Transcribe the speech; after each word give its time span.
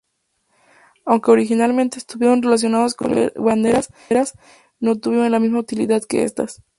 Aunque 1.05 1.29
originalmente 1.29 1.99
estuvieron 1.99 2.41
relacionados 2.41 2.95
con 2.95 3.13
las 3.13 3.33
banderas, 3.35 3.93
no 4.79 4.95
tuvieron 4.95 5.29
la 5.31 5.39
misma 5.39 5.59
utilidad 5.59 6.01
que 6.05 6.23
estas. 6.23 6.63